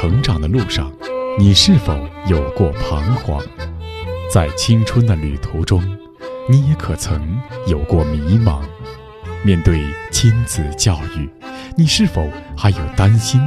[0.00, 0.90] 成长的路上，
[1.38, 1.94] 你是否
[2.26, 3.38] 有过彷徨？
[4.32, 5.84] 在青春的旅途中，
[6.48, 8.62] 你也可曾有过迷茫？
[9.42, 11.28] 面对亲子教育，
[11.76, 12.26] 你是否
[12.56, 13.38] 还有担心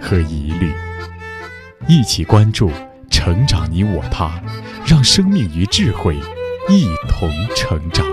[0.00, 0.72] 和疑虑？
[1.88, 2.70] 一起关注
[3.10, 4.40] 成长你我他，
[4.86, 6.16] 让生命与智慧
[6.68, 8.06] 一同成长。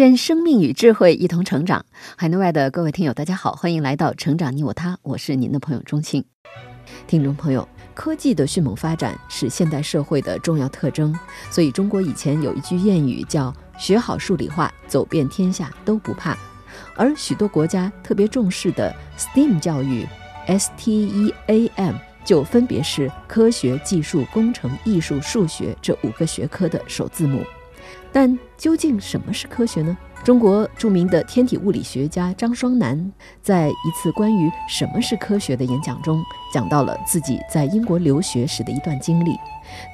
[0.00, 1.84] 愿生命与智慧一同成长。
[2.16, 6.24] 海内外的各位听友，大家好，欢迎来到《成长你我他》，我是您的朋友钟庆。
[7.06, 11.14] 听众朋友，科技的迅猛发展是现代社会的重要特征，
[11.50, 16.34] 所以中国以前有一句谚语叫“学好数理化，走遍天下都不怕”。
[16.96, 20.06] 而许多国家特别重视的 STEAM 教育
[20.46, 21.94] ，S-T-E-A-M
[22.24, 27.44] 就分别是科学、技术、工程、艺术、数学这五个学科的首字母。
[28.12, 29.96] 但究竟什么是科学呢？
[30.22, 36.22] 中国著名的天体物理学家张双南在一次关于什么是科学的演讲中，
[36.52, 39.34] 讲到了自己在英国留学时的一段经历。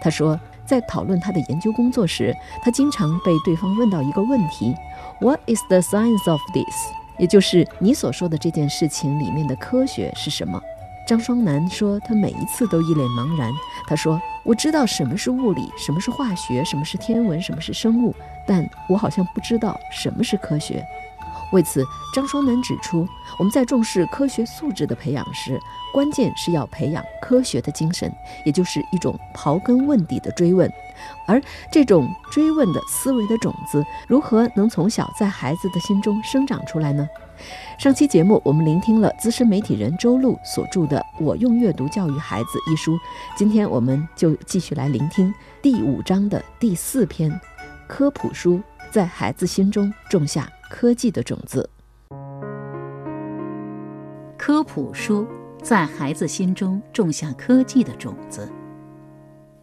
[0.03, 4.75] 他说，在讨论他的研究工作时，他经常被对方问到一个问题
[5.20, 6.75] ：“What is the science of this？”
[7.19, 10.61] 也就是你所说的这件事情里面的科学是什么？
[11.06, 13.53] 张双南说，他每一次都一脸茫然。
[13.87, 18.14] 他说：“我知道什么是物理，什么是化学，什么是天文，什么是生物，
[18.47, 20.86] 但我好像不知道什么是科学。”
[21.52, 23.06] 为此，张双南指出，
[23.39, 25.61] 我们在重视科学素质的培养时，
[25.92, 28.12] 关键是要培养科学的精神，
[28.44, 30.70] 也就是一种刨根问底的追问。
[31.27, 37.08] 而这种追问的思维的种子，如何能从小在孩子的心中生长出来呢？
[37.78, 42.98] 上期节目，我们聆听了资深媒体人周璐所著的《我用阅读教育孩子》一书。
[43.36, 47.38] 今天，我们就继续来聆听第五章的第四篇：
[47.86, 48.60] 科普书
[48.91, 51.69] 在孩子心中种下科技的种子。
[54.36, 55.27] 科普书
[55.62, 58.49] 在孩子心中种下科技的种子。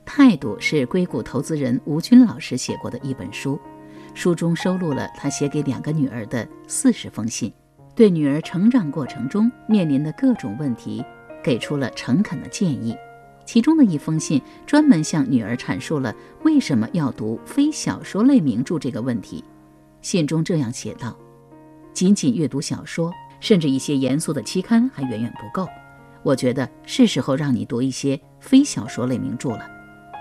[0.05, 3.59] 态度是硅谷投资人吴军老师写过的一本书，
[4.13, 7.51] 书中收录了他写给两个女儿的四十封信。
[7.95, 11.03] 对女儿成长过程中面临的各种问题，
[11.43, 12.95] 给出了诚恳的建议。
[13.45, 19.43] 其中的一封信专门向女儿阐述了为什么要读非小说类名著这个问题。
[20.03, 21.17] 信中这样写道
[21.91, 25.67] ：“仅仅阅读小说，甚至一些严肃的期刊还远远不够。
[26.21, 29.67] 我觉得是时候让你读一些非小说类名著了。”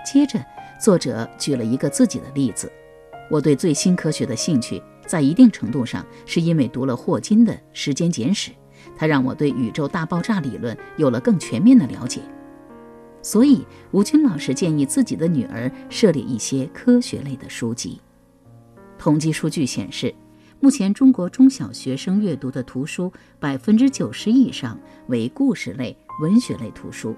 [0.03, 0.43] 接着，
[0.81, 2.71] 作者举了一个自己的例子
[3.29, 8.51] ：“我对最新科学的兴趣。”在一定程度上，是因为读了霍金的《时间简史》，
[8.95, 12.21] 他让我对宇宙大爆炸理论有了更全面的了解。
[13.21, 17.99] 所以，吴军老师建议自己的女儿设立一些科学类的书籍。
[19.03, 20.15] 统计数据显示，
[20.61, 27.13] 目前中国中小学生阅读的图书百分之九十以上为故事类、文学类图书，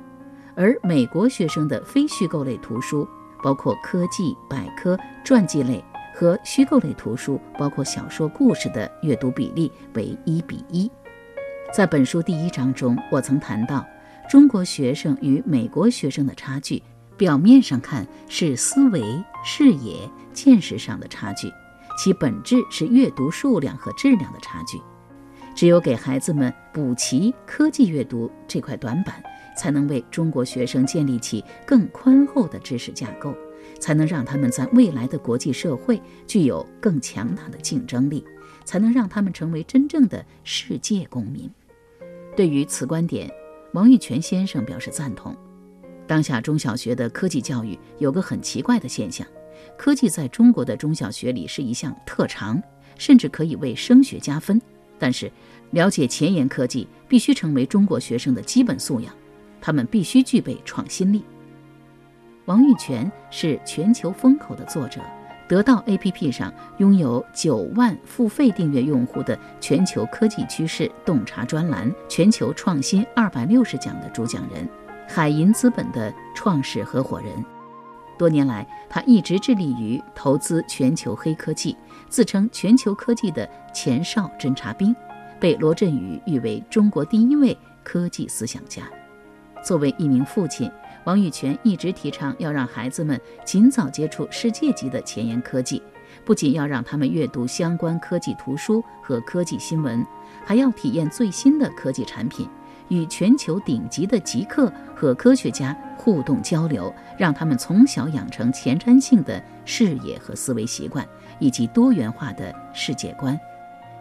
[0.55, 3.07] 而美国学生的非虚构类图书，
[3.43, 5.79] 包括科技、百科、传记类。
[6.11, 10.89] 和虚构类图书，包括小说、故事的阅读比例为一比一。
[11.71, 13.85] 在本书第一章中，我曾谈到，
[14.27, 16.81] 中国学生与美国学生的差距，
[17.15, 19.03] 表面上看是思维、
[19.43, 21.51] 视野、见识上的差距，
[21.97, 24.81] 其本质是阅读数量和质量的差距。
[25.55, 29.23] 只有给孩子们补齐科技阅读这块短板，
[29.57, 33.33] 才能为中国学生建立起更宽厚的知识架构。
[33.79, 38.23] 才能让他们在未来的国际社会具有更强大的竞争力，
[38.63, 41.49] 才能让他们成为真正的世界公民。
[42.37, 43.29] 对于此观点，
[43.73, 45.35] 王玉泉先生表示赞同。
[46.07, 49.27] 当下中小学的科技教育有个很奇怪的现象：
[49.77, 52.61] 科技在中国的中小学里是一项特长，
[52.97, 54.61] 甚至可以为升学加分。
[54.97, 55.31] 但是，
[55.71, 59.13] 了解前沿科技必须成为中国学生的基本素养，
[59.59, 61.23] 他们必须具备创新力。
[62.45, 65.01] 王玉泉是全球风口的作者，
[65.49, 74.67] 得到 APP 上拥有九万付费订阅用户的全球科技趋势洞察专栏全球创新二百六十讲的主讲人，
[75.07, 77.54] 海银资本的创始合伙人。
[78.17, 81.75] 多年来，他一直致力于投资全球黑科技，
[82.09, 84.95] 自称全球科技的前哨侦察兵，
[85.39, 88.83] 被罗振宇誉为中国第一位科技思想家。
[89.63, 90.71] 作为一名父亲。
[91.05, 95.79] 王玉泉一直提倡要让孩子们尽早接触世界级的前沿科技，
[96.25, 100.03] 不仅要让他们阅读相关科技图书和科技新闻，
[100.43, 102.49] 还要体验最新的科技产品，
[102.89, 111.07] 与全球顶级的极客和科学家互动交流，让他们从小养成前瞻性的视野和思维习惯，
[111.39, 113.39] 以及多元化的世界观。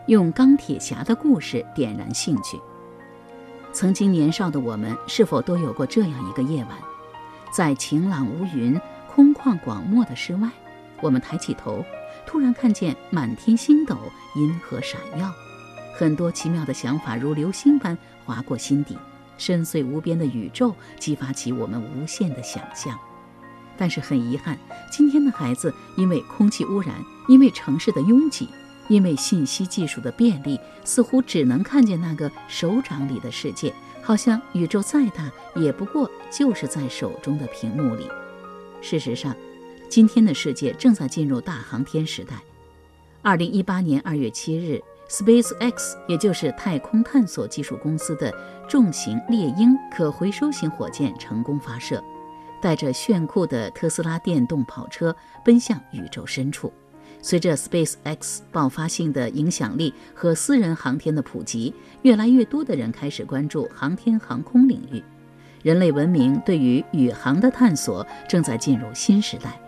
[0.07, 2.61] 用钢铁侠的故事点燃兴趣。
[3.73, 6.71] 曾经年少的我们，是否都有过这样一个夜晚，
[7.51, 8.79] 在晴朗无云、
[9.09, 10.49] 空旷广漠的室外，
[11.01, 11.83] 我们抬起头，
[12.27, 13.97] 突然看见满天星斗，
[14.37, 15.33] 银河闪耀，
[15.97, 18.99] 很多奇妙的想法如流星般划过心底，
[19.39, 22.99] 深邃无边的宇宙激发起我们无限的想象。
[23.77, 24.59] 但是很遗憾，
[24.91, 26.95] 今天的孩子因为空气污染，
[27.29, 28.49] 因为城市的拥挤。
[28.89, 38.07] 因为信息技术的便利，似乎只能看见那个手掌里的世界，好像宇宙再大，也不过就是在手中的屏幕里。
[38.83, 39.35] 事实上，
[39.89, 42.37] 今天的世界正在进入大航天时代。
[43.23, 48.33] 二零一八年二月七日，SpaceX，也就是太空探索技术公司的
[48.69, 52.03] 重型猎鹰可回收型火箭成功发射，
[52.61, 55.15] 带着炫酷的特斯拉电动跑车
[55.45, 56.73] 奔向宇宙深处。
[57.21, 65.03] 随着 SpaceX 爆发性的影响力和私人航天的普及，越来越多的人开始关注航天航空领域。
[65.63, 69.59] 人类文明对于宇航的探索正在进入新时代。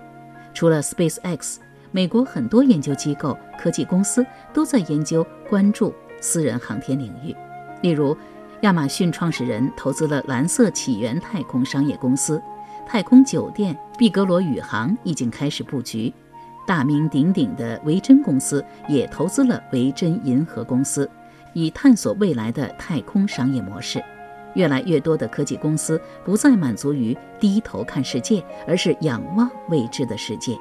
[0.53, 1.57] 除了 SpaceX，
[1.91, 7.35] 美国很多研究机构、科技公司都在研究关注私人航天领域。
[7.83, 8.17] 例如，
[8.63, 12.43] 亚马逊创始人投资了蓝色起源太空商业公司，
[12.87, 16.13] 太空酒店毕格罗宇航已经开始布局。
[16.67, 21.09] 大名鼎鼎的维珍公司也投资了维珍银河公司，
[21.53, 24.03] 以探索未来的太空商业模式。
[24.55, 30.59] 越来越多的科技公司不再满足于低头看世界，而是仰望未知的世界。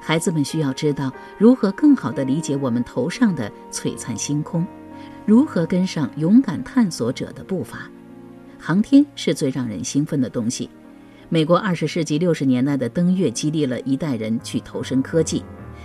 [0.00, 4.66] 孩子们需要知道如何更好地理解我们头上的璀璨星空，
[5.26, 7.88] 如何跟上勇敢探索者的步伐。
[8.58, 10.68] 航天是最让人兴奋的东西。
[11.28, 15.44] 美国二十世纪六十年代的登月激励了一代人去投身科技，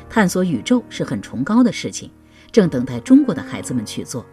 [0.09, 2.09] 探索宇宙是很崇高的事情，
[2.51, 4.25] 正等待中国的孩子们去做。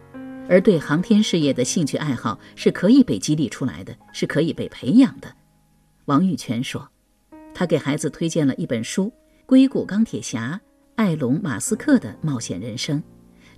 [0.49, 5.31] 而对航天事业的兴趣爱好是可以被激励出来的，是可以被培养的。
[6.05, 6.89] 王玉泉说，
[7.53, 9.05] 他给孩子推荐了一本书
[9.53, 10.59] 《硅谷钢铁侠
[10.95, 12.97] 埃隆·马斯克的冒险人生》。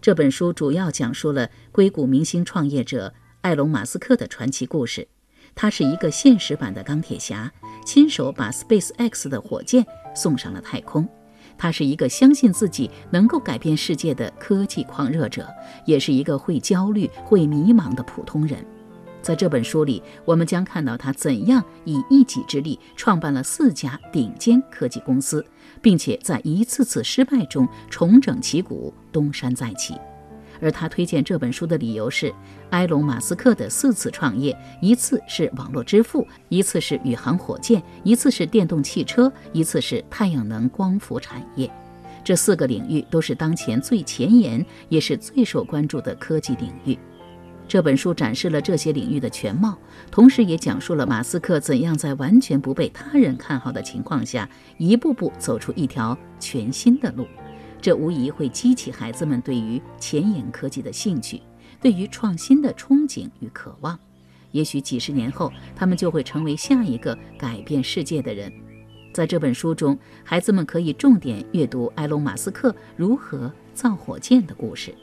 [0.01, 3.13] 这本书主要讲述了硅谷明星创业者
[3.43, 5.07] 埃隆·马斯克的传奇故事。
[5.55, 7.49] 他是一个现实版的钢铁侠，
[7.85, 11.07] 亲手把 SpaceX 的火箭送上了太空。
[11.57, 15.47] 他是一个相信自己能够改变世界的科技狂热者，
[15.85, 18.59] 也是一个会焦虑、会迷茫的普通人。
[19.21, 25.43] 在这本书里，我们将看到他怎样以一己之力创办了四家顶尖科技公司，
[25.85, 29.93] 并且在一次次失败中重整旗鼓，东山再起。
[30.59, 32.33] 而他推荐这本书的理由是，
[32.71, 41.69] 埃隆·马斯克的四次创业，一次是网络支付，一次是宇航火箭，一次是电动汽车，一次是太阳能光伏产业。
[42.23, 46.97] 这四个领域都是当前最前沿，也是最受关注的科技领域。
[47.67, 49.77] 这本书展示了这些领域的全貌，
[50.11, 54.47] 同时也讲述了马斯克怎样在完全不被他人看好的情况下，
[54.77, 57.27] 一步步走出一条全新的路。
[57.81, 61.41] 这无疑会激起孩子们对于前沿科技的兴趣，
[61.81, 63.97] 对于创新的憧憬与渴望。
[64.51, 68.51] 也许几十年后，他们就会成为下一个改变世界的人。
[69.13, 74.93] 在这本书中，孩子们可以重点阅读埃隆·马斯克如何造火箭的故事。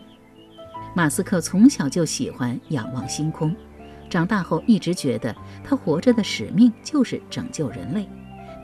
[0.95, 3.55] 马斯克从小就喜欢仰望星空，
[4.11, 5.35] 长大后一直觉得
[5.65, 8.09] 他活着的使命就是拯救人类。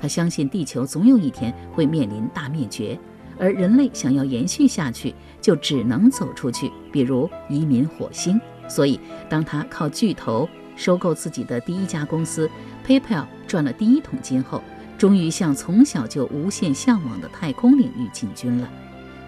[0.00, 2.98] 他相信地球总有一天会面临大灭绝。
[3.40, 8.40] 而人类想要延续下去，就只能走出去，比如移民火星。
[8.68, 12.50] 所以，当他靠巨头收购自己的第一家公司
[12.84, 14.60] PayPal 赚了第一桶金后，
[14.98, 18.68] 终于向从小就无限向往的太空领域进军了。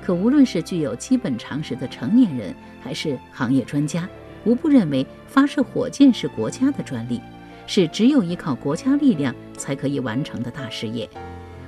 [0.04, 4.08] 可无论是具有基本常识的成年人，还是行业专家，
[4.44, 7.20] 无不认为发射火箭是国家的专利，
[7.66, 11.08] 是只有依靠国家力量才可以完成的大事业。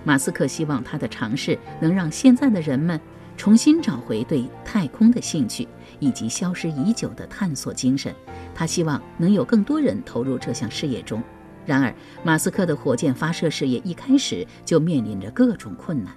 [0.04, 3.00] 马斯克希望他的尝试能让现在的人们
[3.36, 5.68] 重新找回对太空的兴趣，
[6.00, 8.12] 以及消失已久的探索精神。
[8.54, 11.22] 他希望能有更多人投入这项事业中。
[11.64, 16.12] 然而，马斯克的火箭发射事业一开始就面临着各种困难，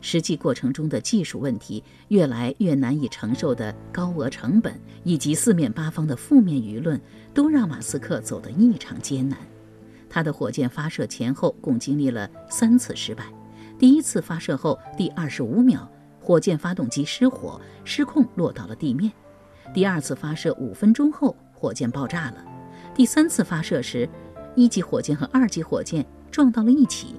[0.00, 7.00] 实际过程中的技术问题、越来越难以承受的高额成本，以及四面八方的负面舆论，
[7.34, 9.38] 都让马斯克走得异常艰难。
[10.08, 13.24] 他的火箭发射前后共经历了三次失败。
[13.78, 15.88] 第一次发射后第二十五秒，
[16.20, 19.12] 火箭发动机失火，失控落到了地面。
[19.72, 22.44] 第二次发射五分钟后，火箭爆炸了。
[22.94, 24.08] 第三次发射时，
[24.56, 27.14] 一级火箭和二级火箭撞到了一起。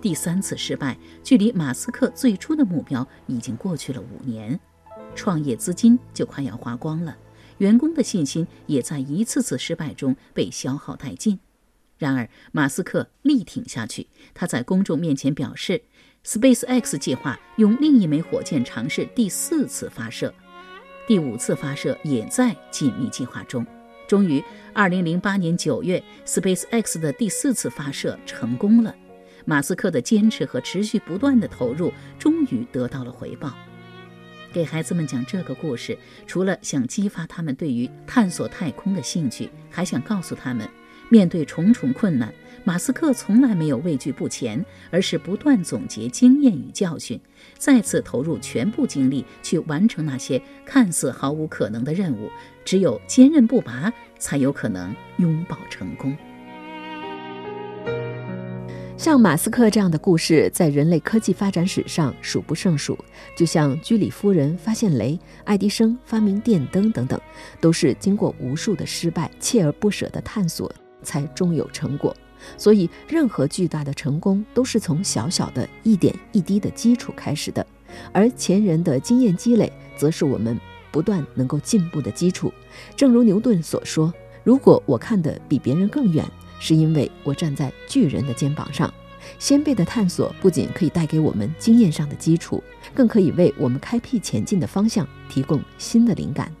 [0.00, 4.58] 第三次失败，距离马斯克最初的目标已经过去了五年，
[5.14, 7.16] 创业资金就快要花光了，
[7.58, 11.38] 员工的信心也在一次次失败中被消耗殆尽。
[11.98, 15.82] 然而，马斯克力挺下去，他在公众面前表示
[16.24, 20.32] ，SpaceX 计划用另一枚火箭尝试第四次发射，
[21.08, 23.66] 第五次发射也在紧密计划中。
[24.06, 24.40] 终于，
[24.72, 28.94] 二零零八年九月，SpaceX 的第四次发射成功了。
[29.48, 33.54] 马斯克的坚持和持续不断的投入，终于得到了回报。
[34.52, 40.68] 给孩子们讲这个故事，除了想激发他们对于探索太空的兴趣，还想告诉他们，
[41.08, 42.30] 面对重重困难，
[42.62, 47.18] 马斯克从来没有畏惧不前，而是不断总结经验与教训，
[47.56, 52.30] 再次投入全部精力去完成那些看似毫无可能的任务。
[52.66, 56.14] 只有坚韧不拔，才有可能拥抱成功。
[58.98, 62.98] 像马斯克这样的故事，在人类科技发展史上数不胜数。
[63.36, 67.18] 就像居里夫人发现镭，爱迪生发明电灯等等，
[67.60, 72.14] 都是经过无数的失败、锲而不舍的探索，才终有成果。
[72.56, 77.64] 所以，任何巨大的成功，都是从小小的一点一滴的基础开始的。
[78.12, 80.58] 而前人的经验积累，则是我们
[80.90, 82.52] 不断能够进步的基础。
[82.96, 84.12] 正如牛顿所说
[84.42, 86.24] ：“如果我看得比别人更远。”
[86.58, 88.92] 是因为我站在巨人的肩膀上，
[89.38, 92.62] 先辈的探索不仅可以带给我们经验上的基础，
[92.94, 96.52] 更可以为我们开辟前进的方向提供新的灵感，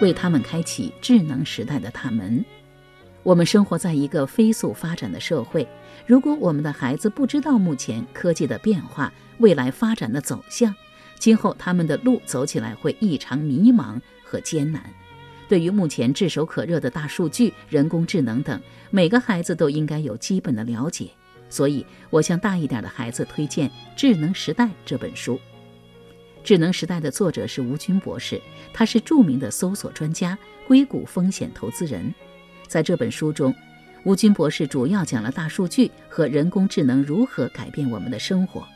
[0.00, 2.44] 为他们开启智能时代的大门。
[3.22, 5.66] 我们生活在一个飞速发展的社会，
[6.06, 10.74] 如果我们的孩子不知道目前科技的变化、未来发展的走向，
[11.18, 14.82] 今后他们的路走起来会异常迷茫和艰难。
[15.48, 21.08] 对于目前炙手可热的大数据、人工智能等，每个孩子都应该有基本的了解。
[21.48, 25.36] 所以，我向大一点的孩子推荐《智能时代》这本书。
[26.44, 28.40] 《智能时代》的作者是吴军博士，
[28.72, 32.14] 他是著名的搜索专家、硅谷风险投资人。
[32.66, 33.54] 在这本书中，
[34.04, 38.66] 吴军博士主要讲了大数据和人工智能如何改变我们的生活，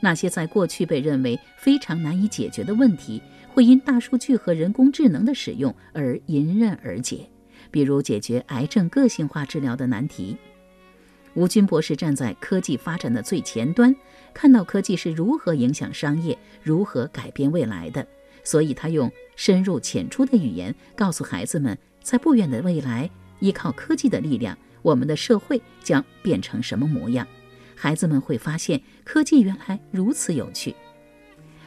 [0.00, 3.22] 那些在过去被认为非常难以解决的问题。
[3.50, 7.28] 会因大数据和人工智能的使用而迎刃而解，
[7.72, 10.36] 比如解决癌症个性化治疗的难题。
[11.34, 13.92] 吴军博士站在科技发展的最前端，
[14.32, 18.06] 看到科技是如何影响商业、如何改变未来的，
[18.44, 27.26] 所以他用深入浅出的语言告诉孩子们，在不远的未来，依靠科技的力量，我们的社会将变成什么模样。
[27.80, 30.74] 孩子们会发现，科技原来如此有趣。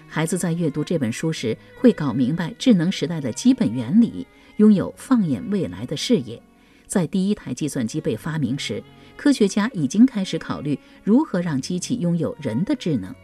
[0.09, 4.27] 孩子在阅读这本书时，会搞明白智能时代的基本原理，
[4.57, 6.41] 拥有放眼未来的视野。
[6.85, 8.83] 在第一台计算机被发明时，
[9.15, 13.15] 科学家已经开始考虑如何让机器拥有人的智能。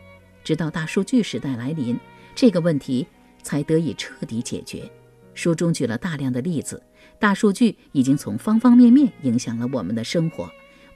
[0.46, 2.00] 直到大数据时代来临，
[2.34, 3.06] 这个问题
[3.44, 4.90] 才得以彻底解决。
[5.34, 6.82] 书中举了大量的例子，
[7.20, 10.50] 大数据已经从方方面面影响了我们的生活，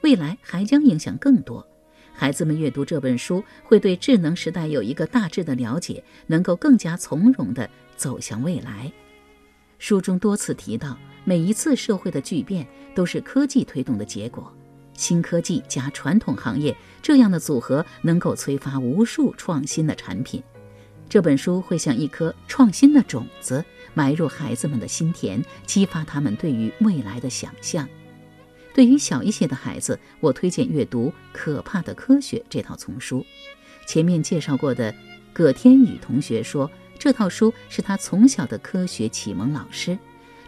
[0.04, 1.68] 未来还将影响更多。
[2.14, 8.92] 孩子们阅读这本书，会对智能时代有一个大致的了解，能够更加从容地走向未来。
[9.80, 14.54] 书中多次提到，每一次社会的巨变都是科技推动的结果。
[14.94, 20.44] 新科技加传统行业这样的组合，能够催发无数创新的产品。
[21.10, 23.66] 这本书会像一颗创新的种子，
[23.96, 27.88] 埋入孩子们的心田，激发他们对于未来的想象。
[28.74, 33.26] 对于小一些的孩子，我推荐阅读《可怕的科学》这套丛书。
[33.86, 34.94] 前面介绍过的
[35.34, 39.98] 葛天宇同学说，这套书是他从小的科学启蒙老师。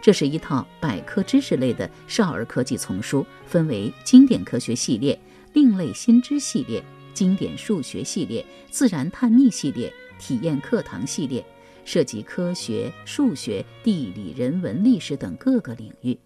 [0.02, 5.18] 这是一套百科知识类的少儿科技丛书，分为经典科学系列、
[5.54, 11.44] 另类新知系列、经典数学系列、自然探秘系列、体验课堂系列，
[11.86, 16.18] 涉及科学、数学、地理、人文、历史等各个领域。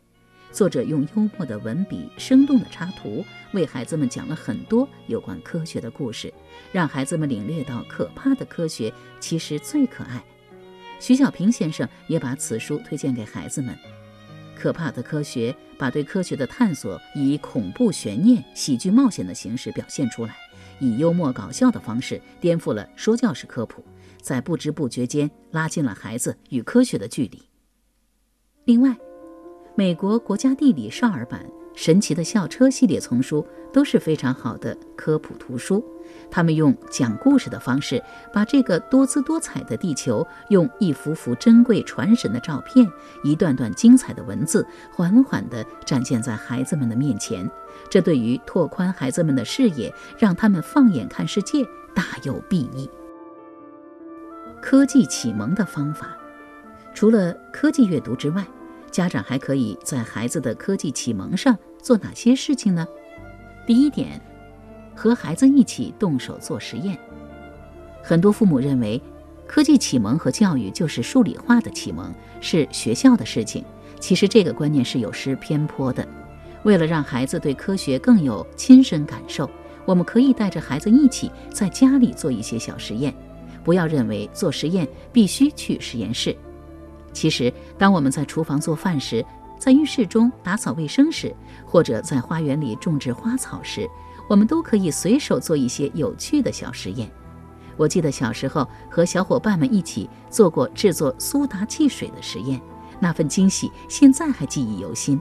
[0.51, 6.33] 作者用幽默的文笔、生动的插图，为孩子们讲了很多有关科学的故事，
[6.71, 10.23] 让孩子们领略到可怕的科学其实最可爱。
[10.99, 13.77] 徐小平先生也把此书推荐给孩子们。
[14.55, 20.35] 可怕的科学把对科学的探索以恐怖、悬念、喜剧、冒险的形式表现出来，
[20.79, 23.85] 以幽默搞笑的方式颠覆了说教式科普，
[24.19, 27.43] 在不知不觉间拉近了孩子与科学的距离。
[28.65, 28.97] 另外。
[29.77, 35.85] 美国国家地理少儿版神奇的校车系列丛书都是非常好的科普图书。
[36.31, 38.03] 他们用讲故事的方式，
[38.33, 42.91] 把这个多姿多彩的地球，用一幅幅珍贵传神的照片，
[43.23, 47.47] 一段段精彩的文字，缓缓地展现在孩子们的面前。
[47.87, 52.89] 这对于拓宽孩子们的视野，让他们放眼看世界，大有裨益。
[54.59, 56.17] 科技启蒙的方法，
[56.95, 58.43] 除了科技阅读之外，
[58.91, 62.87] 家长还可以在孩子的科技启蒙上做哪些事情呢？
[63.65, 64.21] 第一点，
[64.95, 66.97] 和孩子一起动手做实验。
[68.01, 69.01] 很多父母认为，
[69.45, 73.63] 科技启蒙和教育就是数理化的启蒙，是学校的事情。
[73.99, 76.07] 其实这个观念是有失偏颇的。
[76.63, 79.49] 为了让孩子对科学更有亲身感受，
[79.85, 83.13] 我们可以带着孩子一起在家里做一些小实验。
[83.63, 86.35] 不要认为做实验必须去实验室。
[87.17, 89.25] 其实，当我们在厨房做饭时，
[89.57, 93.89] 在浴室中打扫卫生时，或者在花园里种植花草时，
[94.29, 97.09] 我们都可以随手做一些有趣的小实验。
[97.75, 102.61] 我记得小时候和小伙伴们一起做过制作苏打汽水的实验，
[102.99, 105.19] 那份惊喜现在还记忆犹新。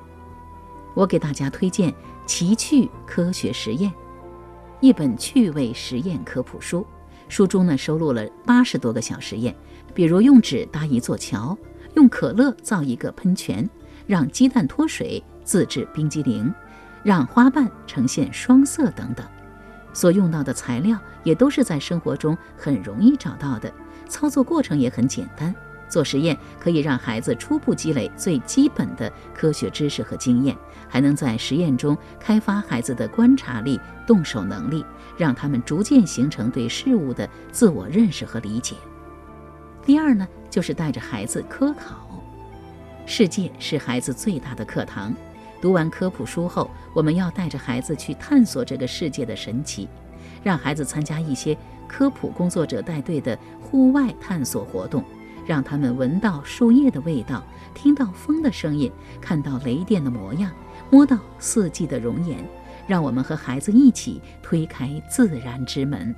[0.93, 1.91] 我给大家推荐
[2.27, 3.91] 《奇趣科学实验》，
[4.81, 6.87] 一本趣味实验科普书。
[7.29, 9.57] 书中呢收录了八十多个小实验，
[9.95, 11.57] 比如用纸搭一座桥，
[11.97, 13.69] 用可乐造一个喷泉，
[14.07, 16.53] 让鸡蛋脱水自制冰激凌，
[17.03, 19.27] 让花瓣呈现双色等等。
[19.95, 23.73] 所用到的材料也都是在生活中很容易找到的，
[24.09, 25.55] 操作过程也很简单。
[25.89, 30.55] 做实验可以让孩子初步积累最基本的科学知识和经验，
[30.89, 34.85] 还能在实验中开发孩子的观察力、动手能力，
[35.17, 38.77] 让他们逐渐形成对事物的自我认识和理解。
[39.87, 42.21] 第二呢，就是带着孩子科考。
[43.07, 45.15] 世界是孩子最大的课堂，
[45.61, 49.89] 读完科普书后，我们要带着孩子去探索这个世界的神奇，
[50.43, 55.05] 让孩子参加一些科普工作者带队的户外探索活动。
[55.47, 57.41] 让他们闻到树叶的味道，
[57.73, 58.91] 听到风的声音，
[59.21, 60.51] 看到雷电的模样，
[60.91, 62.37] 摸到四季的容颜。
[62.89, 66.13] 让我们和孩子一起推开自然之门。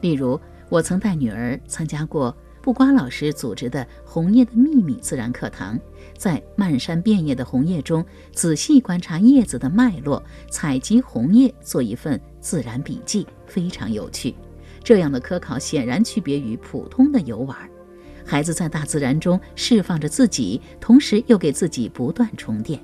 [0.00, 0.40] 例如，
[0.70, 5.76] 我曾带女儿参加过布瓜老师组织的《红叶的秘密》自然课堂，
[6.16, 14.36] 在漫山遍野的红叶中仔细观察叶子的脉络，采集红叶做一份自然笔记，非常有趣。
[14.84, 17.56] 这样的科考显然区别于普通的游玩。
[18.24, 22.78] 孩子在大自然中释放着自己，同时又给自己不断充电。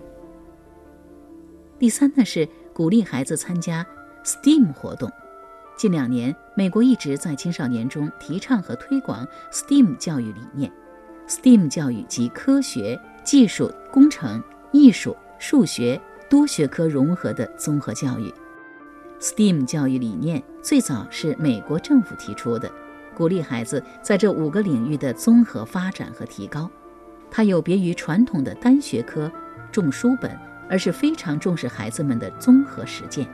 [1.79, 3.87] 第三呢是鼓励孩子参加
[4.25, 5.09] STEAM 活动。
[5.79, 10.69] 近两年，美国一直在青少年中提倡和推广 STEAM 教育理念。
[11.29, 18.35] STEAM 教育即科学、技术、工程、艺术、数学多学科融合的综合教育。
[19.21, 22.69] STEAM 教育理念最早是美国政府提出的。
[23.15, 26.69] 鼓励孩子在这五个领域的综合发展和提高，
[27.31, 29.31] 它有别于传统的单学科
[29.71, 30.37] 重书本，
[30.69, 33.29] 而是非常重视孩子们的综合实践。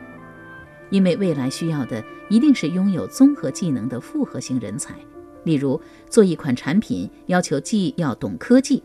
[0.94, 4.94] 因为未来需要的一定是拥有综合技能的复合型人才。
[5.42, 8.80] 例如，做一款产品要求既要懂科技、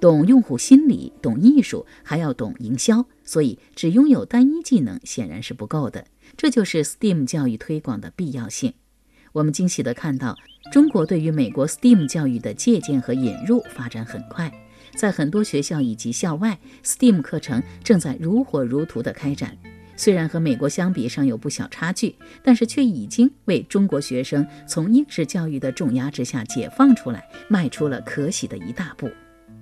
[0.00, 6.04] 懂用户心理、懂艺术，还要懂营销，所以只拥有单一技能显然是不够的。
[6.36, 8.74] 这就是 STEAM 教育推广的必要性。
[9.30, 10.36] 我们惊喜地看到，
[10.72, 14.52] 中国对于美国 STEAM 教育的借鉴和引入发展很快，
[14.96, 19.56] 在很多学校以及校外，STEAM 课程正在如火如荼地开展。
[19.96, 29.10] 虽然和美国相比尚有不小差距，但是却已经为中国学生从应试教育的重压之下解放出来，迈出了可喜的一大步。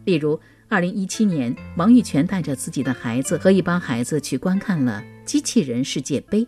[0.04, 0.40] 例如
[0.70, 6.46] ，2017年，王玉泉带着自己的孩子和一帮孩子去观看了机器人世界杯。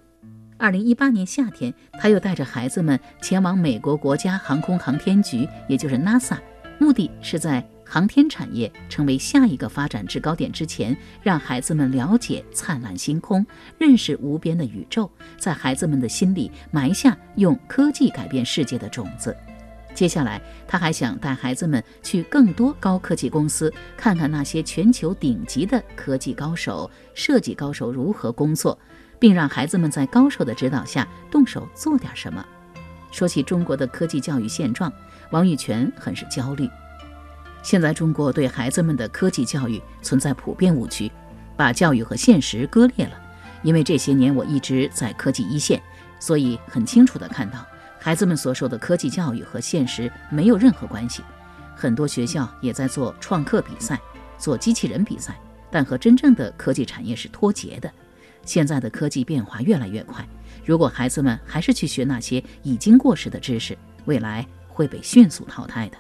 [0.57, 6.39] 二零一八年夏天，他又带着孩子们前往美国国家航空航天局，也就是 NASA，
[6.79, 13.45] 目的是在航天产业成为下一个发展制高点之前，让孩子们了解灿烂星空，
[13.77, 19.37] 认识无边的宇宙，在孩子们的心里埋下用科技改变世界的种子。
[19.93, 28.79] 接下来，他还想带孩子们去更多高科技公司，看看那些全球顶级的科技高手、设计高手如何工作。
[29.19, 32.45] 并让孩子们在高手的指导下动手做点什么。
[33.13, 34.91] 说起中国的科技教育现状，
[35.31, 36.67] 王玉泉很是焦虑。
[37.63, 41.11] 现在中国对孩子们的科技教育存在普遍误区，
[41.57, 43.13] 把教育和现实割裂了。
[43.63, 45.81] 因为这些年我一直在科技一线，
[46.19, 47.65] 所以很清楚地看到，
[48.01, 51.23] 孩子们所受的科技教育和现实没有任何关系。
[51.77, 54.01] 很多学校也在做创客比赛，
[54.37, 55.39] 做机器人比赛，
[55.71, 57.89] 但和真正的科技产业是脱节的。
[58.45, 60.27] 现在的科技变化越来越快，
[60.65, 65.97] 如果孩子们还是去学那些已经过时的知识，未来会被迅速淘汰的。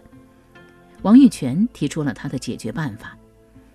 [1.02, 3.16] 王玉泉提出了他的解决办法，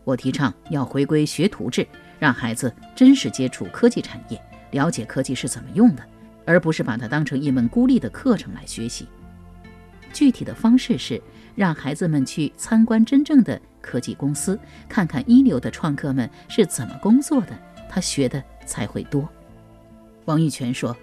[0.06, 1.86] 我提倡要回归学徒制，
[2.20, 6.04] 让孩子真实接触科技产业，了解科技是怎么用的，
[6.46, 9.08] 而不是把它当成一门孤立的课程来学习。
[10.14, 11.22] 具体的方式是
[11.54, 17.60] 让孩子们去参观真正的科技公司，看看一流的创客们是怎么工作的，
[17.90, 19.28] 他学的才会多。
[20.24, 20.96] 王玉泉说：“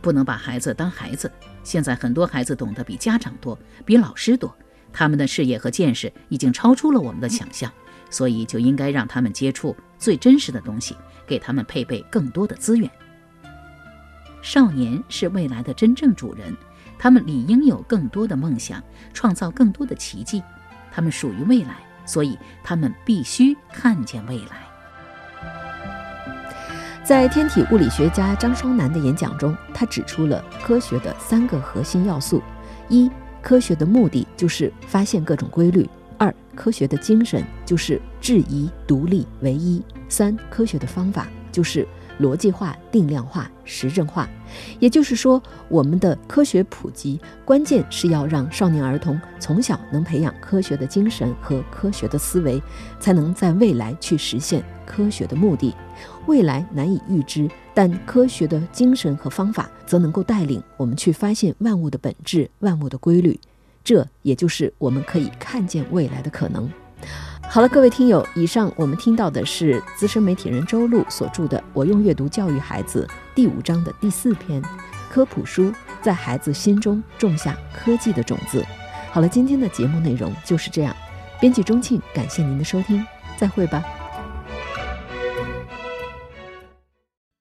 [0.00, 1.30] 不能把孩子当孩子，
[1.64, 4.54] 现在很多孩子懂得比家长多，比老师多。”
[4.92, 7.72] 他们的视野和见识已经超出了我们的想象，
[8.10, 12.90] 所以就应该让他们接触最真实的东西，给他们配备更多的资源。
[14.42, 16.56] 少年是未来的真正主人，
[16.98, 18.82] 他们理应有更多的梦想，
[19.14, 20.42] 创造更多的奇迹。
[20.90, 24.68] 他们属于未来，所以他们必须看见未来。
[27.04, 32.42] 在天体物理学家张双南的演讲中，他指出了科学的三个核心要素：
[32.88, 33.10] 一。
[33.42, 35.88] 科学的目的就是发现各种规律。
[36.16, 39.82] 二、科学的精神就是质疑、独立、唯一。
[40.08, 41.86] 三、科学的方法就是
[42.20, 44.28] 逻辑化、定量化、实证化。
[44.78, 52.62] 也就是说，我们的科学普及关键是要让少年儿童从小能培养科学的精神和科学的思维，
[53.00, 55.74] 才能在未来去实现科学的目的。
[56.26, 63.38] 未来难以预知，但科学的精神和方法则能够带领我们去发现万物的本质、万物的规律。
[63.82, 66.70] 这也就是我们可以看见未来的可能。
[67.52, 74.62] 好了，各位听友，以上我们听到的是资深媒体人周璐所著的《我用阅读教育孩子》第五章的第四篇
[75.10, 78.64] 科普书，在孩子心中种下科技的种子。
[79.10, 80.96] 好了，今天的节目内容就是这样。
[81.42, 83.84] 编辑钟庆，感谢您的收听，再会吧。